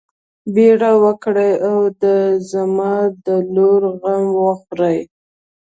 بيړه 0.53 0.91
وکړئ 1.03 1.53
او 1.69 1.77
د 2.03 2.05
زما 2.51 2.93
د 3.25 3.27
لور 3.55 3.81
غم 4.01 4.23
وخورئ. 4.43 4.99